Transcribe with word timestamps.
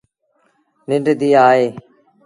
ننڊ 0.87 1.05
ڌيٚ 1.19 1.37
آئي۔ 1.47 1.63
ا 1.75 1.75